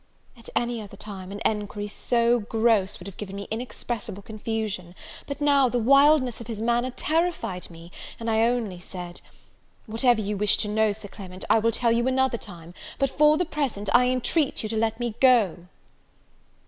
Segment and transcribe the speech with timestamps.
[0.35, 4.95] At any other time, an enquiry so gross would have given me inexpressible confusion;
[5.27, 9.21] but now, the wildness of his manner terrified me, and I only said,
[9.85, 13.37] "Whatever you wish to know, Sir Clement, I will tell you another time; but, for
[13.37, 15.67] the present, I entreat you to let me go!"